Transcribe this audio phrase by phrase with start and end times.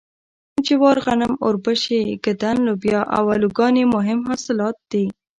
[0.65, 5.05] جوار غنم اوربشې ږدن لوبیا او الوګان یې مهم حاصلات دي.